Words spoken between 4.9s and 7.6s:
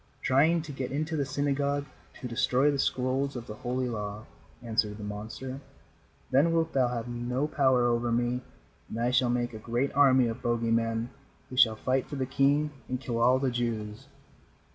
the monster. "Then wilt thou have no